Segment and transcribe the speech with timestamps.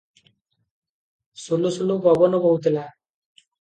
[1.43, 2.91] ସୁଲୁ ସୁଲୁ ପବନ ବୋହୁଥିଲା।